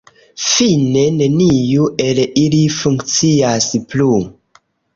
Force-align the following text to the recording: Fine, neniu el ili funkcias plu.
Fine, 0.45 1.03
neniu 1.17 1.85
el 2.07 2.23
ili 2.45 2.63
funkcias 2.79 3.71
plu. 3.93 4.11